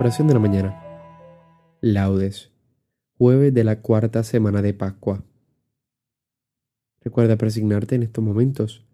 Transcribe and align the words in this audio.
Oración 0.00 0.28
de 0.28 0.32
la 0.32 0.40
mañana. 0.40 0.82
Laudes. 1.82 2.50
Jueves 3.18 3.52
de 3.52 3.64
la 3.64 3.82
cuarta 3.82 4.22
semana 4.22 4.62
de 4.62 4.72
Pascua. 4.72 5.22
Recuerda 7.02 7.36
presignarte 7.36 7.96
en 7.96 8.04
estos 8.04 8.24
momentos. 8.24 8.86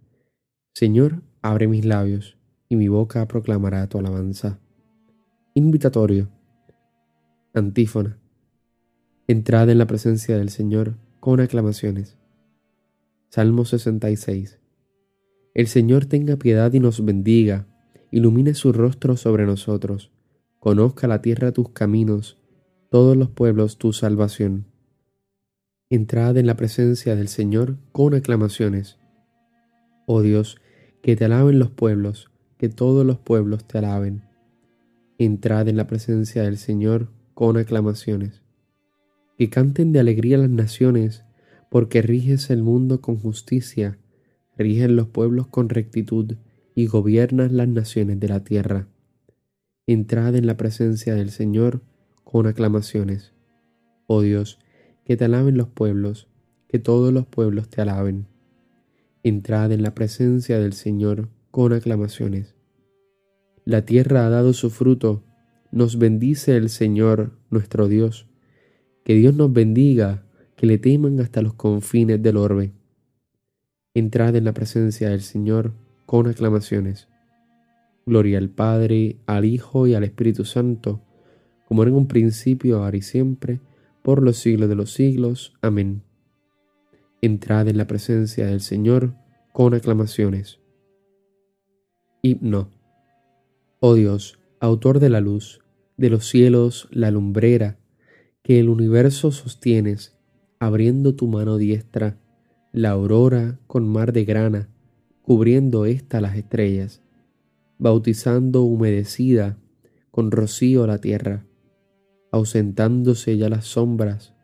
Señor, 0.75 1.23
abre 1.43 1.69
mis 1.69 1.85
labios 1.85 2.37
y 2.69 2.75
mi 2.75 2.89
boca 2.89 3.25
proclamará 3.29 3.87
tu 3.87 4.01
alabanza. 4.01 4.59
Invitatorio. 5.55 6.29
Antífona. 7.55 8.19
Entrad 9.29 9.71
en 9.71 9.79
la 9.79 9.87
presencia 9.87 10.37
del 10.37 10.51
Señor 10.51 10.97
con 11.21 11.39
aclamaciones. 11.39 12.19
Salmo 13.29 13.65
66. 13.65 14.59
El 15.55 15.69
Señor 15.69 16.07
tenga 16.07 16.35
piedad 16.35 16.73
y 16.73 16.81
nos 16.81 17.05
bendiga, 17.05 17.69
ilumine 18.11 18.55
su 18.55 18.73
rostro 18.73 19.17
sobre 19.17 19.47
nosotros 19.47 20.11
Conozca 20.67 21.07
la 21.07 21.23
tierra 21.23 21.53
tus 21.53 21.69
caminos, 21.69 22.39
todos 22.91 23.17
los 23.17 23.31
pueblos 23.31 23.79
tu 23.79 23.93
salvación. 23.93 24.67
Entrad 25.91 26.37
en 26.39 26.49
la 26.49 26.57
presencia 26.57 27.15
del 27.15 27.29
Señor 27.29 27.77
con 27.93 28.15
aclamaciones. 28.15 28.99
Oh 30.07 30.23
Dios, 30.23 30.61
que 31.05 31.15
te 31.15 31.27
alaben 31.27 31.61
los 31.61 31.71
pueblos, 31.71 32.33
que 32.59 32.69
todos 32.69 33.07
los 33.07 33.17
pueblos 33.17 33.65
te 33.69 33.79
alaben. 33.79 34.23
Entrad 35.19 35.69
en 35.69 35.77
la 35.77 35.87
presencia 35.87 36.43
del 36.43 36.59
Señor 36.59 37.13
con 37.35 37.57
aclamaciones. 37.59 38.43
Que 39.39 39.49
canten 39.49 39.93
de 39.93 40.01
alegría 40.01 40.37
las 40.37 40.51
naciones, 40.51 41.23
porque 41.71 42.03
riges 42.03 42.51
el 42.51 42.65
mundo 42.65 43.01
con 43.01 43.19
justicia, 43.19 44.01
rigen 44.59 44.97
los 44.97 45.07
pueblos 45.07 45.47
con 45.47 45.69
rectitud 45.69 46.35
y 46.75 46.89
gobiernas 46.89 47.53
las 47.53 47.69
naciones 47.69 48.19
de 48.19 48.27
la 48.27 48.43
tierra 48.43 48.89
entrad 49.89 50.35
en 50.35 50.47
la 50.47 50.57
presencia 50.57 51.15
del 51.15 51.31
Señor 51.31 51.81
con 52.25 52.49
aclamaciones. 52.49 53.33
Oh 54.09 54.21
Dios, 54.21 54.59
que 55.05 55.17
te 55.17 55.27
alaben 55.27 55.57
los 55.57 55.69
pueblos, 55.69 56.27
que 56.69 56.81
todos 56.81 57.13
los 57.13 57.25
pueblos 57.27 57.69
te 57.69 57.83
alaben. 57.83 58.27
Entrad 59.23 59.71
en 59.71 59.83
la 59.83 59.95
presencia 59.95 60.59
del 60.59 60.73
Señor 60.73 61.29
con 61.53 61.73
aclamaciones. 61.73 62.57
La 63.65 63.85
tierra 63.85 64.27
ha 64.27 64.31
dado 64.31 64.55
su 64.55 64.71
fruto, 64.71 65.23
nos 65.71 65.99
bendice 65.99 66.57
el 66.57 66.69
Señor 66.69 67.39
nuestro 67.51 67.87
Dios. 67.87 68.27
Que 69.05 69.15
Dios 69.15 69.37
nos 69.37 69.53
bendiga, 69.53 70.25
que 70.57 70.67
le 70.67 70.79
teman 70.79 71.21
hasta 71.21 71.43
los 71.43 71.55
confines 71.55 72.21
del 72.21 72.39
orbe. 72.39 72.73
Entrad 73.95 74.35
en 74.35 74.45
la 74.45 74.53
presencia 74.53 75.11
del 75.11 75.23
Señor 75.23 75.75
con 76.07 76.27
aclamaciones. 76.27 77.09
Gloria 78.09 78.39
al 78.39 78.51
Padre, 78.51 79.17
al 79.27 79.45
Hijo 79.45 79.89
y 79.89 79.95
al 79.95 80.05
Espíritu 80.05 80.45
Santo, 80.45 81.03
como 81.67 81.83
era 81.83 81.91
en 81.91 81.97
un 81.97 82.07
principio, 82.07 82.85
ahora 82.85 82.97
y 82.97 83.03
siempre, 83.03 83.61
por 84.03 84.23
los 84.23 84.37
siglos 84.37 84.69
de 84.69 84.77
los 84.77 84.93
siglos. 84.93 85.55
Amén. 85.61 86.05
Entrad 87.21 87.67
en 87.67 87.77
la 87.77 87.89
presencia 87.89 88.47
del 88.47 88.61
Señor 88.61 89.17
con 89.53 89.75
aclamaciones. 89.75 90.61
Himno. 92.23 92.71
Oh 93.81 93.95
Dios, 93.95 94.39
autor 94.61 95.01
de 95.01 95.11
la 95.11 95.21
luz, 95.21 95.65
de 95.97 96.09
los 96.09 96.29
cielos 96.29 96.87
la 96.93 97.11
lumbrera, 97.11 97.81
que 98.45 98.61
el 98.61 98.69
universo 98.69 99.33
sostienes, 99.33 100.17
abriendo 100.61 101.17
tu 101.17 101.27
mano 101.27 101.57
diestra, 101.57 102.21
la 102.71 102.91
aurora 102.91 103.59
con 103.67 103.89
mar 103.89 104.13
de 104.13 104.25
grana, 104.25 104.69
cubriendo 105.23 105.87
ésta 105.87 106.21
las 106.21 106.37
estrellas 106.37 107.03
bautizando 107.79 108.63
humedecida 108.63 109.59
con 110.11 110.31
rocío 110.31 110.87
la 110.87 110.99
tierra, 110.99 111.47
ausentándose 112.31 113.37
ya 113.37 113.49
las 113.49 113.67
sombras, 113.67 114.35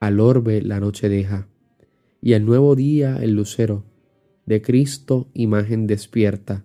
al 0.00 0.20
orbe 0.20 0.62
la 0.62 0.80
noche 0.80 1.08
deja, 1.08 1.48
y 2.20 2.34
al 2.34 2.44
nuevo 2.44 2.74
día 2.76 3.18
el 3.20 3.34
lucero, 3.34 3.84
de 4.46 4.62
Cristo 4.62 5.28
imagen 5.34 5.86
despierta. 5.86 6.64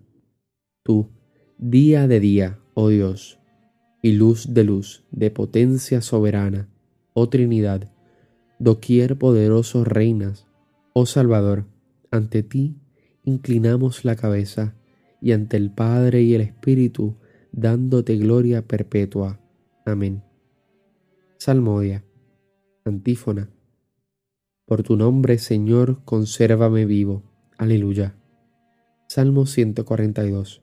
Tú, 0.83 1.09
día 1.57 2.07
de 2.07 2.19
día, 2.19 2.59
oh 2.73 2.89
Dios, 2.89 3.39
y 4.01 4.13
luz 4.13 4.53
de 4.53 4.63
luz, 4.63 5.05
de 5.11 5.31
potencia 5.31 6.01
soberana, 6.01 6.69
oh 7.13 7.29
Trinidad, 7.29 7.91
doquier 8.59 9.17
poderoso 9.17 9.83
reinas, 9.83 10.47
oh 10.93 11.05
Salvador, 11.05 11.65
ante 12.11 12.43
ti 12.43 12.77
inclinamos 13.23 14.05
la 14.05 14.15
cabeza, 14.15 14.75
y 15.23 15.31
ante 15.31 15.55
el 15.55 15.71
Padre 15.71 16.21
y 16.21 16.35
el 16.35 16.41
Espíritu, 16.41 17.15
dándote 17.53 18.17
gloria 18.17 18.67
perpetua. 18.67 19.39
Amén. 19.85 20.21
Salmodia. 21.37 22.03
Antífona. 22.83 23.49
Por 24.65 24.83
tu 24.83 24.97
nombre, 24.97 25.37
Señor, 25.37 26.03
consérvame 26.03 26.85
vivo. 26.85 27.23
Aleluya. 27.57 28.17
Salmo 29.07 29.45
142. 29.45 30.61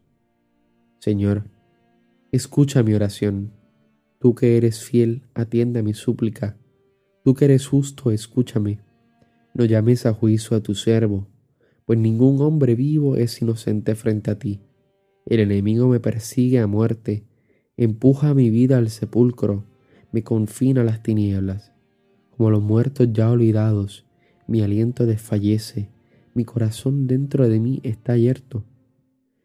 Señor, 0.99 1.45
escucha 2.31 2.83
mi 2.83 2.93
oración. 2.93 3.55
Tú 4.19 4.35
que 4.35 4.59
eres 4.59 4.85
fiel, 4.85 5.23
atiende 5.33 5.81
a 5.81 5.83
mi 5.83 5.95
súplica. 5.95 6.59
Tú 7.25 7.33
que 7.33 7.47
eres 7.47 7.67
justo, 7.67 8.11
escúchame. 8.11 8.81
No 9.55 9.65
llames 9.65 10.05
a 10.05 10.13
juicio 10.13 10.55
a 10.55 10.61
tu 10.61 10.75
siervo 10.75 11.29
pues 11.91 11.99
ningún 11.99 12.41
hombre 12.41 12.77
vivo 12.77 13.17
es 13.17 13.43
inocente 13.43 13.97
frente 13.97 14.31
a 14.31 14.39
ti. 14.39 14.61
El 15.27 15.41
enemigo 15.41 15.89
me 15.89 15.99
persigue 15.99 16.61
a 16.61 16.69
muerte, 16.69 17.25
empuja 17.77 18.33
mi 18.33 18.49
vida 18.49 18.79
al 18.79 18.91
sepulcro, 18.91 19.65
me 20.13 20.23
confina 20.23 20.83
a 20.83 20.85
las 20.85 21.03
tinieblas. 21.03 21.73
Como 22.31 22.53
los 22.53 22.63
muertos 22.63 23.09
ya 23.13 23.29
olvidados, 23.29 24.07
mi 24.47 24.63
aliento 24.63 25.05
desfallece, 25.05 25.91
mi 26.33 26.45
corazón 26.45 27.09
dentro 27.09 27.49
de 27.49 27.59
mí 27.59 27.81
está 27.83 28.13
abierto. 28.13 28.63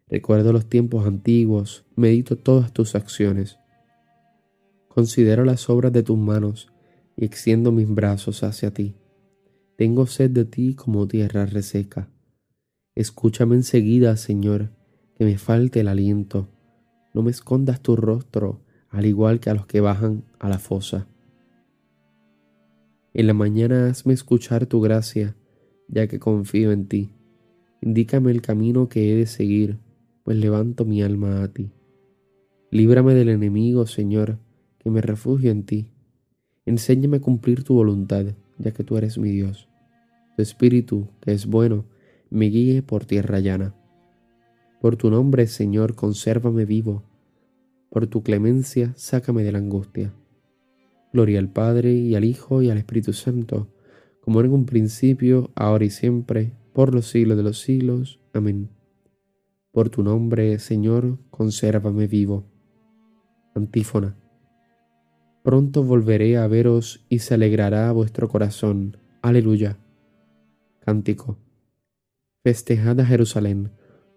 Recuerdo 0.07 0.53
los 0.53 0.67
tiempos 0.69 1.07
antiguos, 1.07 1.83
medito 1.95 2.37
todas 2.37 2.71
tus 2.71 2.93
acciones. 2.93 3.57
Considero 4.87 5.45
las 5.45 5.67
obras 5.67 5.91
de 5.93 6.03
tus 6.03 6.19
manos 6.19 6.71
y 7.17 7.25
extiendo 7.25 7.71
mis 7.71 7.89
brazos 7.89 8.43
hacia 8.43 8.69
ti. 8.69 8.93
Tengo 9.77 10.05
sed 10.05 10.29
de 10.29 10.45
ti 10.45 10.75
como 10.75 11.07
tierra 11.07 11.47
reseca. 11.47 12.07
Escúchame 12.95 13.55
enseguida, 13.55 14.15
Señor, 14.15 14.71
que 15.15 15.25
me 15.25 15.37
falte 15.37 15.81
el 15.81 15.89
aliento. 15.89 16.47
No 17.13 17.23
me 17.23 17.31
escondas 17.31 17.81
tu 17.81 17.97
rostro, 17.97 18.61
al 18.89 19.05
igual 19.05 19.41
que 19.41 19.49
a 19.49 19.53
los 19.53 19.65
que 19.65 19.81
bajan 19.81 20.23
a 20.39 20.47
la 20.47 20.59
fosa. 20.59 21.05
En 23.13 23.27
la 23.27 23.33
mañana 23.33 23.87
hazme 23.87 24.13
escuchar 24.13 24.65
tu 24.65 24.79
gracia, 24.79 25.35
ya 25.89 26.07
que 26.07 26.19
confío 26.19 26.71
en 26.71 26.87
ti. 26.87 27.11
Indícame 27.81 28.31
el 28.31 28.41
camino 28.41 28.87
que 28.87 29.11
he 29.11 29.15
de 29.15 29.25
seguir, 29.25 29.77
pues 30.23 30.37
levanto 30.37 30.85
mi 30.85 31.01
alma 31.01 31.43
a 31.43 31.49
ti. 31.49 31.71
Líbrame 32.71 33.13
del 33.13 33.27
enemigo, 33.27 33.87
Señor, 33.87 34.39
que 34.79 34.89
me 34.89 35.01
refugio 35.01 35.51
en 35.51 35.63
ti. 35.63 35.87
Enséñame 36.65 37.17
a 37.17 37.21
cumplir 37.21 37.63
tu 37.63 37.73
voluntad, 37.73 38.25
ya 38.57 38.71
que 38.71 38.85
tú 38.85 38.95
eres 38.95 39.17
mi 39.17 39.31
Dios. 39.31 39.67
Tu 40.35 40.41
espíritu, 40.41 41.09
que 41.21 41.33
es 41.33 41.45
bueno, 41.45 41.85
me 42.29 42.47
guíe 42.47 42.81
por 42.81 43.05
tierra 43.05 43.39
llana. 43.39 43.75
Por 44.81 44.97
tu 44.97 45.09
nombre, 45.09 45.47
Señor, 45.47 45.95
consérvame 45.95 46.65
vivo. 46.65 47.03
Por 47.89 48.07
tu 48.07 48.23
clemencia, 48.23 48.93
sácame 48.97 49.43
de 49.43 49.51
la 49.51 49.57
angustia. 49.59 50.13
Gloria 51.13 51.39
al 51.39 51.49
Padre 51.49 51.93
y 51.93 52.15
al 52.15 52.25
Hijo 52.25 52.61
y 52.61 52.69
al 52.69 52.77
Espíritu 52.77 53.13
Santo, 53.13 53.69
como 54.21 54.41
en 54.41 54.51
un 54.51 54.65
principio, 54.65 55.51
ahora 55.55 55.85
y 55.85 55.89
siempre, 55.89 56.53
por 56.73 56.93
los 56.93 57.07
siglos 57.07 57.37
de 57.37 57.43
los 57.43 57.61
siglos. 57.61 58.19
Amén. 58.33 58.69
Por 59.71 59.89
tu 59.89 60.03
nombre, 60.03 60.59
Señor, 60.59 61.19
consérvame 61.29 62.07
vivo. 62.07 62.45
Antífona. 63.55 64.17
Pronto 65.43 65.83
volveré 65.83 66.37
a 66.37 66.47
veros 66.47 67.05
y 67.07 67.19
se 67.19 67.35
alegrará 67.35 67.91
vuestro 67.91 68.27
corazón. 68.27 68.97
Aleluya. 69.21 69.77
Cántico. 70.79 71.37
Festejad 72.45 72.99
a 72.99 73.05
Jerusalén, 73.07 73.71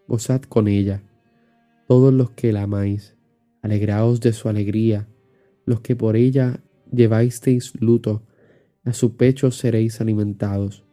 gozad 0.06 0.42
con 0.42 0.69
ella, 0.69 1.02
todos 1.86 2.12
los 2.12 2.32
que 2.32 2.52
la 2.52 2.64
amáis, 2.64 3.16
alegraos 3.62 4.20
de 4.20 4.34
su 4.34 4.50
alegría, 4.50 5.08
los 5.64 5.80
que 5.80 5.96
por 5.96 6.14
ella 6.14 6.60
lleváisteis 6.92 7.72
luto, 7.80 8.22
a 8.84 8.92
su 8.92 9.16
pecho 9.16 9.50
seréis 9.50 10.02
alimentados, 10.02 10.84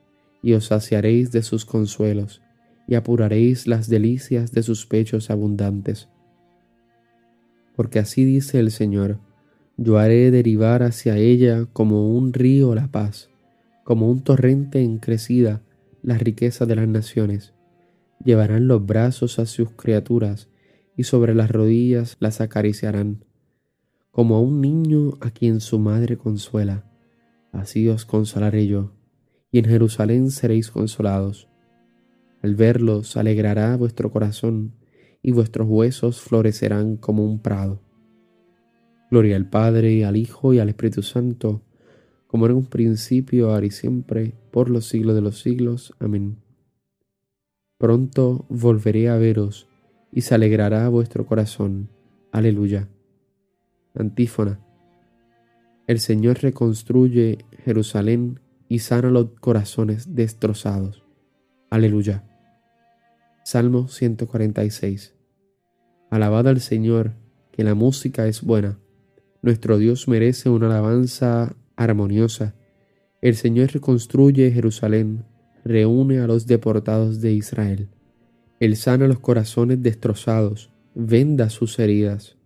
y 0.41 0.53
os 0.53 0.67
saciaréis 0.67 1.33
de 1.33 1.43
sus 1.43 1.65
consuelos, 1.65 2.41
y 2.87 2.95
apuraréis 2.95 3.67
las 3.67 3.89
delicias 3.89 4.53
de 4.53 4.63
sus 4.63 4.85
pechos 4.85 5.29
abundantes. 5.29 6.07
Porque 7.75 7.99
así 7.99 8.23
dice 8.23 8.59
el 8.59 8.71
Señor, 8.71 9.19
yo 9.75 9.97
haré 9.97 10.31
derivar 10.31 10.83
hacia 10.83 11.17
ella 11.17 11.67
como 11.73 12.15
un 12.15 12.31
río 12.31 12.73
la 12.75 12.88
paz, 12.88 13.29
como 13.83 14.09
un 14.09 14.21
torrente 14.21 14.81
en 14.81 14.99
crecida, 16.05 16.13
las 16.13 16.21
riquezas 16.21 16.67
de 16.67 16.75
las 16.75 16.87
naciones. 16.87 17.53
Llevarán 18.23 18.67
los 18.67 18.85
brazos 18.85 19.39
a 19.39 19.45
sus 19.45 19.71
criaturas 19.71 20.49
y 20.95 21.03
sobre 21.03 21.33
las 21.33 21.49
rodillas 21.49 22.15
las 22.19 22.41
acariciarán. 22.41 23.25
como 24.11 24.37
a 24.37 24.39
un 24.39 24.61
niño 24.61 25.17
a 25.19 25.29
quien 25.29 25.59
su 25.59 25.77
madre 25.77 26.15
consuela, 26.15 26.85
así 27.51 27.89
os 27.89 28.05
consolaré 28.05 28.65
yo, 28.65 28.93
y 29.51 29.59
en 29.59 29.65
Jerusalén 29.65 30.31
seréis 30.31 30.71
consolados. 30.71 31.49
Al 32.41 32.55
verlos 32.55 33.17
alegrará 33.17 33.75
vuestro 33.75 34.11
corazón, 34.11 34.73
y 35.21 35.31
vuestros 35.31 35.67
huesos 35.67 36.21
florecerán 36.21 36.95
como 36.95 37.25
un 37.25 37.39
prado. 37.39 37.81
Gloria 39.11 39.35
al 39.35 39.49
Padre, 39.49 40.05
al 40.05 40.15
Hijo 40.15 40.53
y 40.53 40.59
al 40.59 40.69
Espíritu 40.69 41.01
Santo, 41.01 41.64
como 42.35 42.47
en 42.47 42.51
un 42.51 42.65
principio, 42.65 43.49
ahora 43.49 43.65
y 43.65 43.71
siempre, 43.71 44.33
por 44.51 44.69
los 44.69 44.89
siglos 44.89 45.15
de 45.15 45.21
los 45.21 45.39
siglos. 45.39 45.93
Amén. 45.99 46.35
Pronto 47.77 48.45
volveré 48.49 49.07
a 49.07 49.15
veros, 49.15 49.69
y 50.11 50.19
se 50.19 50.35
alegrará 50.35 50.89
vuestro 50.89 51.25
corazón. 51.25 51.87
Aleluya. 52.33 52.89
Antífona. 53.93 54.59
El 55.87 56.01
Señor 56.01 56.41
reconstruye 56.41 57.37
Jerusalén 57.63 58.41
y 58.67 58.79
sana 58.79 59.09
los 59.09 59.29
corazones 59.39 60.13
destrozados. 60.13 61.05
Aleluya. 61.69 62.25
Salmo 63.45 63.88
146. 63.88 65.15
Alabad 66.09 66.49
al 66.49 66.59
Señor, 66.59 67.13
que 67.53 67.63
la 67.63 67.75
música 67.75 68.27
es 68.27 68.41
buena. 68.41 68.77
Nuestro 69.41 69.77
Dios 69.77 70.09
merece 70.09 70.49
una 70.49 70.65
alabanza 70.65 71.55
armoniosa. 71.75 72.56
El 73.22 73.36
Señor 73.36 73.72
reconstruye 73.72 74.51
Jerusalén, 74.51 75.25
reúne 75.63 76.19
a 76.19 76.27
los 76.27 76.45
deportados 76.45 77.22
de 77.22 77.33
Israel. 77.33 77.89
Él 78.60 78.75
sana 78.75 79.07
los 79.07 79.19
corazones 79.19 79.81
destrozados, 79.81 80.72
venda 80.94 81.50
sus 81.50 81.77
heridas. 81.80 82.38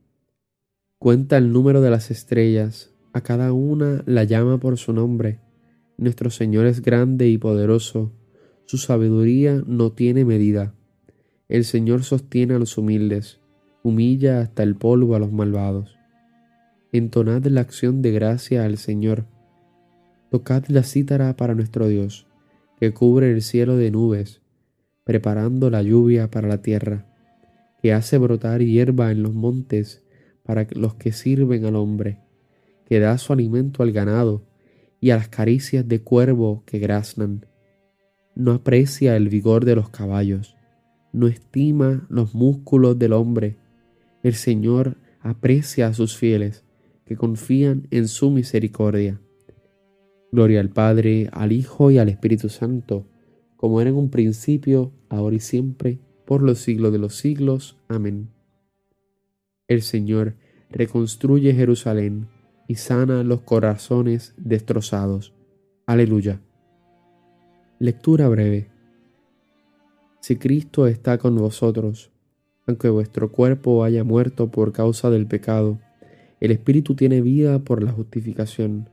Cuenta 0.97 1.37
el 1.37 1.51
número 1.51 1.81
de 1.81 1.89
las 1.91 2.11
estrellas, 2.11 2.93
a 3.13 3.21
cada 3.21 3.53
una 3.53 4.03
la 4.05 4.23
llama 4.23 4.59
por 4.59 4.77
su 4.77 4.93
nombre. 4.93 5.39
Nuestro 5.97 6.29
Señor 6.29 6.65
es 6.65 6.81
grande 6.81 7.27
y 7.27 7.37
poderoso, 7.37 8.13
su 8.65 8.77
sabiduría 8.77 9.63
no 9.65 9.91
tiene 9.91 10.25
medida. 10.25 10.73
El 11.47 11.65
Señor 11.65 12.03
sostiene 12.03 12.53
a 12.53 12.59
los 12.59 12.77
humildes, 12.77 13.39
humilla 13.83 14.41
hasta 14.41 14.63
el 14.63 14.75
polvo 14.75 15.15
a 15.15 15.19
los 15.19 15.31
malvados. 15.31 15.98
Entonad 16.91 17.45
la 17.45 17.61
acción 17.61 18.01
de 18.01 18.11
gracia 18.11 18.65
al 18.65 18.77
Señor. 18.77 19.25
Tocad 20.31 20.65
la 20.69 20.81
cítara 20.81 21.35
para 21.35 21.53
nuestro 21.53 21.87
Dios, 21.87 22.25
que 22.79 22.93
cubre 22.93 23.31
el 23.31 23.43
cielo 23.43 23.77
de 23.77 23.91
nubes, 23.91 24.41
preparando 25.03 25.69
la 25.69 25.83
lluvia 25.83 26.31
para 26.31 26.47
la 26.47 26.63
tierra, 26.63 27.05
que 27.83 27.93
hace 27.93 28.17
brotar 28.17 28.61
hierba 28.61 29.11
en 29.11 29.21
los 29.21 29.35
montes 29.35 30.03
para 30.43 30.65
los 30.71 30.95
que 30.95 31.11
sirven 31.11 31.63
al 31.65 31.75
hombre, 31.75 32.17
que 32.87 32.99
da 32.99 33.19
su 33.19 33.33
alimento 33.33 33.83
al 33.83 33.91
ganado 33.91 34.47
y 34.99 35.11
a 35.11 35.17
las 35.17 35.29
caricias 35.29 35.87
de 35.87 36.01
cuervo 36.01 36.63
que 36.65 36.79
graznan. 36.79 37.45
No 38.33 38.53
aprecia 38.53 39.15
el 39.15 39.29
vigor 39.29 39.63
de 39.63 39.75
los 39.75 39.89
caballos, 39.89 40.55
no 41.13 41.27
estima 41.27 42.07
los 42.09 42.33
músculos 42.33 42.97
del 42.97 43.13
hombre. 43.13 43.57
El 44.23 44.33
Señor 44.33 44.97
aprecia 45.21 45.87
a 45.87 45.93
sus 45.93 46.17
fieles 46.17 46.63
que 47.09 47.17
confían 47.17 47.87
en 47.89 48.07
su 48.07 48.29
misericordia. 48.29 49.19
Gloria 50.31 50.59
al 50.59 50.69
Padre, 50.69 51.27
al 51.31 51.51
Hijo 51.51 51.89
y 51.89 51.97
al 51.97 52.07
Espíritu 52.07 52.49
Santo, 52.49 53.07
como 53.57 53.81
era 53.81 53.89
en 53.89 53.95
un 53.95 54.11
principio, 54.11 54.93
ahora 55.09 55.35
y 55.35 55.39
siempre, 55.39 55.97
por 56.27 56.43
los 56.43 56.59
siglos 56.59 56.91
de 56.91 56.99
los 56.99 57.15
siglos. 57.15 57.79
Amén. 57.87 58.29
El 59.67 59.81
Señor 59.81 60.35
reconstruye 60.69 61.51
Jerusalén 61.55 62.27
y 62.67 62.75
sana 62.75 63.23
los 63.23 63.41
corazones 63.41 64.35
destrozados. 64.37 65.33
Aleluya. 65.87 66.41
Lectura 67.79 68.29
breve. 68.29 68.69
Si 70.19 70.35
Cristo 70.35 70.85
está 70.85 71.17
con 71.17 71.35
vosotros, 71.37 72.11
aunque 72.67 72.87
vuestro 72.89 73.31
cuerpo 73.31 73.83
haya 73.83 74.03
muerto 74.03 74.51
por 74.51 74.73
causa 74.73 75.09
del 75.09 75.25
pecado, 75.25 75.79
el 76.39 76.51
Espíritu 76.51 76.95
tiene 76.95 77.21
vida 77.21 77.59
por 77.59 77.83
la 77.83 77.91
justificación. 77.91 78.89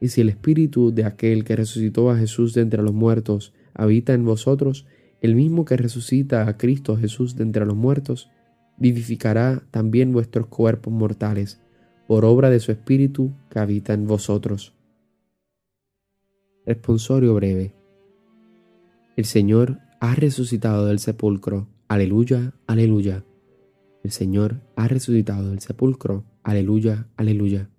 Y 0.00 0.08
si 0.08 0.20
el 0.20 0.28
Espíritu 0.28 0.92
de 0.92 1.04
aquel 1.04 1.44
que 1.44 1.56
resucitó 1.56 2.10
a 2.10 2.16
Jesús 2.16 2.54
de 2.54 2.62
entre 2.62 2.82
los 2.82 2.94
muertos 2.94 3.52
habita 3.74 4.14
en 4.14 4.24
vosotros, 4.24 4.86
el 5.20 5.34
mismo 5.34 5.64
que 5.64 5.76
resucita 5.76 6.48
a 6.48 6.56
Cristo 6.56 6.96
Jesús 6.96 7.36
de 7.36 7.44
entre 7.44 7.64
los 7.64 7.76
muertos, 7.76 8.30
vivificará 8.76 9.62
también 9.70 10.12
vuestros 10.12 10.46
cuerpos 10.46 10.92
mortales, 10.92 11.60
por 12.06 12.24
obra 12.24 12.50
de 12.50 12.60
su 12.60 12.72
Espíritu 12.72 13.32
que 13.50 13.58
habita 13.58 13.94
en 13.94 14.06
vosotros. 14.06 14.74
Responsorio 16.66 17.34
breve. 17.34 17.74
El 19.16 19.24
Señor 19.24 19.78
ha 20.00 20.14
resucitado 20.14 20.86
del 20.86 20.98
sepulcro. 20.98 21.68
Aleluya, 21.88 22.52
aleluya. 22.66 23.24
El 24.02 24.10
Señor 24.10 24.60
ha 24.76 24.88
resucitado 24.88 25.50
del 25.50 25.60
sepulcro. 25.60 26.24
Aleluya, 26.44 27.08
aleluya. 27.16 27.70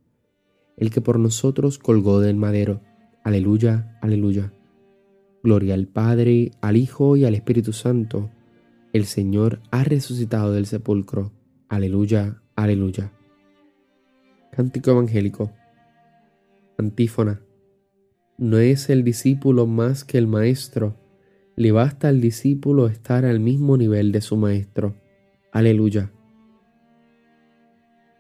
El 0.75 0.89
que 0.89 0.99
por 0.99 1.19
nosotros 1.19 1.77
colgó 1.77 2.19
del 2.19 2.35
madero. 2.35 2.81
Aleluya, 3.23 3.95
aleluya. 4.01 4.53
Gloria 5.43 5.75
al 5.75 5.87
Padre, 5.87 6.49
al 6.61 6.75
Hijo 6.75 7.15
y 7.15 7.25
al 7.25 7.35
Espíritu 7.35 7.73
Santo. 7.73 8.31
El 8.91 9.05
Señor 9.05 9.61
ha 9.69 9.83
resucitado 9.83 10.51
del 10.51 10.65
sepulcro. 10.65 11.31
Aleluya, 11.69 12.41
aleluya. 12.55 13.11
Cántico 14.51 14.89
Evangélico. 14.89 15.51
Antífona. 16.79 17.41
No 18.39 18.57
es 18.57 18.89
el 18.89 19.03
discípulo 19.03 19.67
más 19.67 20.03
que 20.03 20.17
el 20.17 20.25
Maestro. 20.25 20.95
Le 21.55 21.71
basta 21.71 22.07
al 22.07 22.19
discípulo 22.19 22.87
estar 22.87 23.25
al 23.25 23.39
mismo 23.39 23.77
nivel 23.77 24.11
de 24.11 24.21
su 24.21 24.37
Maestro. 24.37 24.95
Aleluya 25.51 26.14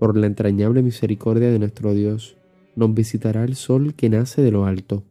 por 0.00 0.16
la 0.16 0.26
entrañable 0.26 0.80
misericordia 0.80 1.50
de 1.50 1.58
nuestro 1.58 1.92
Dios, 1.92 2.38
nos 2.74 2.94
visitará 2.94 3.44
el 3.44 3.54
sol 3.54 3.94
que 3.94 4.08
nace 4.08 4.40
de 4.40 4.50
lo 4.50 4.64
alto, 4.64 5.04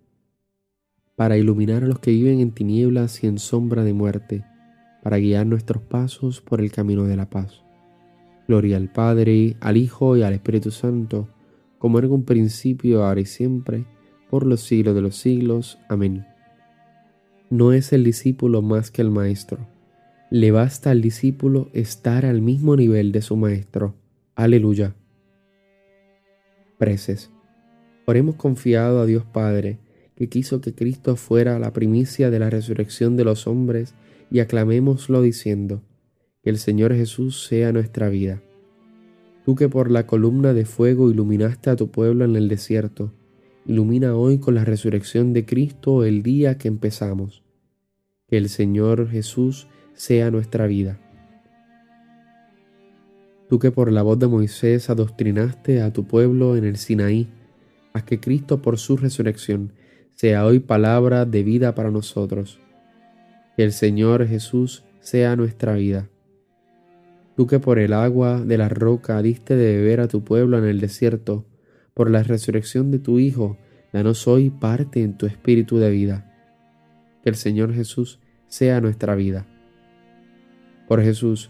para 1.16 1.38
iluminar 1.38 1.84
a 1.84 1.86
los 1.88 2.00
que 2.00 2.10
viven 2.10 2.40
en 2.40 2.52
tinieblas 2.52 3.24
y 3.24 3.28
en 3.28 3.38
sombra 3.38 3.84
de 3.84 3.94
muerte, 3.94 4.44
para 5.04 5.20
guiar 5.20 5.46
nuestros 5.46 5.84
pasos 5.84 6.42
por 6.42 6.60
el 6.60 6.72
camino 6.72 7.04
de 7.04 7.16
la 7.16 7.30
paz. 7.30 7.62
Gloria 8.48 8.78
al 8.78 8.92
Padre, 8.92 9.58
al 9.60 9.78
Hijo 9.78 10.18
y 10.18 10.24
al 10.24 10.34
Espíritu 10.34 10.72
Santo, 10.72 11.30
como 11.78 12.00
en 12.00 12.12
un 12.12 12.24
principio, 12.24 13.06
ahora 13.06 13.22
y 13.22 13.26
siempre, 13.26 13.86
por 14.32 14.44
los 14.44 14.62
siglos 14.62 14.96
de 14.96 15.02
los 15.02 15.16
siglos. 15.16 15.78
Amén. 15.88 16.26
No 17.52 17.74
es 17.74 17.94
el 17.94 18.04
discípulo 18.04 18.64
más 18.64 18.90
que 18.90 19.04
el 19.04 19.12
Maestro. 19.12 19.60
Le 20.32 20.50
basta 20.50 20.90
al 20.90 21.02
discípulo 21.02 21.70
estar 21.74 22.26
al 22.26 22.42
mismo 22.42 22.76
nivel 22.76 23.12
de 23.12 23.22
su 23.22 23.36
Maestro 23.36 23.94
Aleluya. 24.40 24.96
Preces. 26.78 27.30
Oremos 28.06 28.36
confiado 28.36 29.02
a 29.02 29.06
Dios 29.06 29.26
Padre, 29.26 29.80
que 30.16 30.30
quiso 30.30 30.62
que 30.62 30.74
Cristo 30.74 31.18
fuera 31.18 31.60
la 31.60 31.74
primicia 31.74 32.30
de 32.30 32.40
la 32.40 32.50
resurrección 32.50 33.18
de 33.18 33.26
los 33.26 33.48
hombres, 33.48 33.96
y 34.32 34.40
aclamémoslo 34.40 35.22
diciendo, 35.22 35.82
que 36.42 36.52
el 36.52 36.58
Señor 36.58 36.96
Jesús 36.96 37.48
sea 37.48 37.74
nuestra 37.74 38.08
vida. 38.08 38.42
Tú 39.44 39.56
que 39.56 39.68
por 39.68 39.92
la 39.92 40.08
columna 40.08 40.54
de 40.54 40.64
fuego 40.64 41.12
iluminaste 41.12 41.70
a 41.70 41.76
tu 41.76 41.92
pueblo 41.92 42.24
en 42.24 42.38
el 42.38 42.48
desierto, 42.48 43.12
ilumina 43.66 44.16
hoy 44.16 44.38
con 44.38 44.56
la 44.56 44.64
resurrección 44.64 45.34
de 45.34 45.46
Cristo 45.46 46.06
el 46.06 46.24
día 46.24 46.58
que 46.58 46.70
empezamos. 46.70 47.44
Que 48.30 48.38
el 48.38 48.48
Señor 48.48 49.10
Jesús 49.10 49.68
sea 49.96 50.32
nuestra 50.32 50.66
vida. 50.66 50.98
Tú 53.50 53.58
que 53.58 53.72
por 53.72 53.92
la 53.92 54.04
voz 54.04 54.20
de 54.20 54.28
Moisés 54.28 54.92
adoctrinaste 54.92 55.82
a 55.82 55.92
tu 55.92 56.06
pueblo 56.06 56.56
en 56.56 56.66
el 56.66 56.78
Sinaí, 56.78 57.28
haz 57.94 58.04
que 58.04 58.20
Cristo 58.20 58.62
por 58.62 58.78
su 58.78 58.96
resurrección 58.96 59.74
sea 60.14 60.46
hoy 60.46 60.60
palabra 60.60 61.26
de 61.26 61.42
vida 61.42 61.74
para 61.74 61.90
nosotros. 61.90 62.60
Que 63.58 63.64
el 63.64 63.72
Señor 63.72 64.28
Jesús 64.28 64.84
sea 65.00 65.36
nuestra 65.36 65.74
vida. 65.74 66.10
Tú 67.36 67.48
que 67.48 67.60
por 67.60 67.80
el 67.80 67.94
agua 67.94 68.40
de 68.40 68.58
la 68.58 68.70
roca 68.70 69.20
diste 69.24 69.56
de 69.56 69.78
beber 69.78 70.02
a 70.02 70.08
tu 70.08 70.24
pueblo 70.24 70.60
en 70.60 70.66
el 70.66 70.80
desierto, 70.80 71.46
por 71.96 72.12
la 72.12 72.22
resurrección 72.22 72.92
de 72.92 73.00
tu 73.00 73.18
Hijo, 73.18 73.58
danos 73.92 74.28
hoy 74.28 74.52
parte 74.52 75.02
en 75.02 75.18
tu 75.18 75.26
espíritu 75.26 75.80
de 75.80 75.90
vida. 75.90 76.32
Que 77.24 77.30
el 77.30 77.36
Señor 77.36 77.74
Jesús 77.74 78.20
sea 78.48 78.80
nuestra 78.80 79.16
vida. 79.16 79.48
Por 80.88 81.02
Jesús 81.02 81.50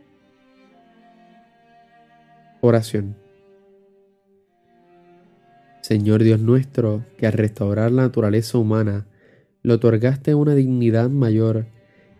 Oración. 2.61 3.15
Señor 5.81 6.21
Dios 6.21 6.39
nuestro, 6.39 7.03
que 7.17 7.25
al 7.25 7.33
restaurar 7.33 7.91
la 7.91 8.03
naturaleza 8.03 8.59
humana, 8.59 9.07
le 9.63 9.73
otorgaste 9.73 10.35
una 10.35 10.53
dignidad 10.53 11.09
mayor 11.09 11.65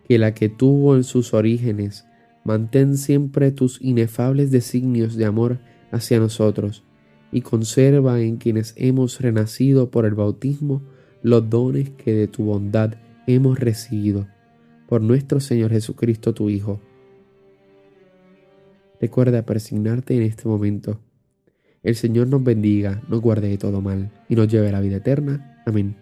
que 0.08 0.18
la 0.18 0.34
que 0.34 0.48
tuvo 0.48 0.96
en 0.96 1.04
sus 1.04 1.32
orígenes, 1.32 2.06
mantén 2.44 2.96
siempre 2.96 3.52
tus 3.52 3.80
inefables 3.80 4.50
designios 4.50 5.14
de 5.14 5.26
amor 5.26 5.60
hacia 5.92 6.18
nosotros 6.18 6.82
y 7.30 7.42
conserva 7.42 8.20
en 8.20 8.36
quienes 8.36 8.74
hemos 8.76 9.20
renacido 9.20 9.92
por 9.92 10.06
el 10.06 10.14
bautismo 10.14 10.82
los 11.22 11.48
dones 11.48 11.90
que 11.90 12.14
de 12.14 12.26
tu 12.26 12.44
bondad 12.44 12.94
hemos 13.28 13.60
recibido 13.60 14.26
por 14.88 15.00
nuestro 15.00 15.38
Señor 15.38 15.70
Jesucristo 15.70 16.34
tu 16.34 16.50
Hijo. 16.50 16.80
Recuerda 19.02 19.44
persignarte 19.44 20.14
en 20.14 20.22
este 20.22 20.46
momento. 20.46 21.00
El 21.82 21.96
Señor 21.96 22.28
nos 22.28 22.44
bendiga, 22.44 23.02
nos 23.08 23.20
guarde 23.20 23.48
de 23.48 23.58
todo 23.58 23.80
mal 23.80 24.12
y 24.28 24.36
nos 24.36 24.46
lleve 24.46 24.68
a 24.68 24.72
la 24.72 24.80
vida 24.80 24.98
eterna. 24.98 25.60
Amén. 25.66 25.96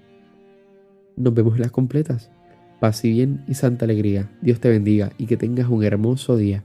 Nos 1.16 1.32
vemos 1.32 1.54
en 1.54 1.62
las 1.62 1.70
completas. 1.70 2.30
Paz 2.78 3.02
y 3.06 3.10
bien 3.10 3.42
y 3.48 3.54
santa 3.54 3.86
alegría. 3.86 4.30
Dios 4.42 4.60
te 4.60 4.68
bendiga 4.68 5.12
y 5.16 5.24
que 5.24 5.38
tengas 5.38 5.70
un 5.70 5.82
hermoso 5.82 6.36
día. 6.36 6.62